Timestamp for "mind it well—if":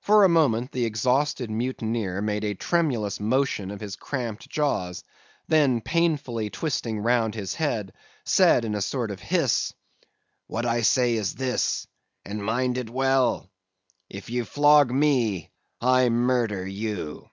12.44-14.28